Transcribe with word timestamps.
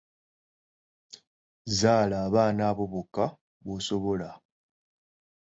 Zaala 1.79 2.15
abaana 2.27 2.61
abo 2.71 2.83
bokka 2.91 3.25
b'osobola. 3.63 4.29